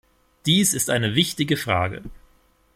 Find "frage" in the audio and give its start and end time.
1.57-2.01